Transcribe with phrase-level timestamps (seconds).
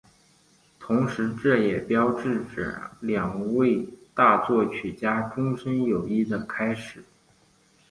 [0.79, 7.03] 同时这也标志着两位大作曲家终身友谊的开始。